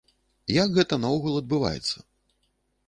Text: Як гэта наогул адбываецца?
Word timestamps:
Як 0.63 0.71
гэта 0.77 0.99
наогул 1.03 1.39
адбываецца? 1.43 1.97